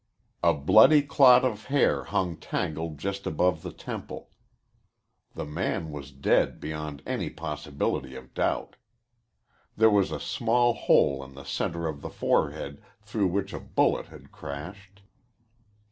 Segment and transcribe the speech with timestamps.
[0.41, 4.31] A bloody clot of hair hung tangled just above the temple.
[5.35, 8.77] The man was dead beyond any possibility of doubt.
[9.77, 14.07] There was a small hole in the center of the forehead through which a bullet
[14.07, 15.03] had crashed.